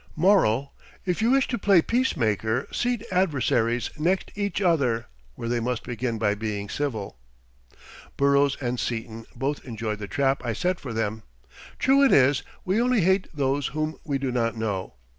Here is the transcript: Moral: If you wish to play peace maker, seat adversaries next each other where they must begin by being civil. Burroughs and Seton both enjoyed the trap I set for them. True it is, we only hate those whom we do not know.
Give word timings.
Moral: 0.15 0.73
If 1.05 1.21
you 1.21 1.29
wish 1.29 1.47
to 1.49 1.59
play 1.59 1.79
peace 1.83 2.17
maker, 2.17 2.67
seat 2.71 3.03
adversaries 3.11 3.91
next 3.99 4.31
each 4.33 4.59
other 4.59 5.05
where 5.35 5.47
they 5.47 5.59
must 5.59 5.83
begin 5.83 6.17
by 6.17 6.33
being 6.33 6.69
civil. 6.69 7.19
Burroughs 8.17 8.57
and 8.59 8.79
Seton 8.79 9.27
both 9.35 9.63
enjoyed 9.63 9.99
the 9.99 10.07
trap 10.07 10.43
I 10.43 10.53
set 10.53 10.79
for 10.79 10.91
them. 10.91 11.21
True 11.77 12.03
it 12.03 12.11
is, 12.11 12.41
we 12.65 12.81
only 12.81 13.01
hate 13.01 13.27
those 13.31 13.67
whom 13.67 13.99
we 14.03 14.17
do 14.17 14.31
not 14.31 14.57
know. 14.57 14.95